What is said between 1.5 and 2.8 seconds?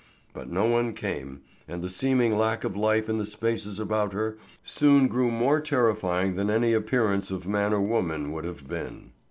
and the seeming lack of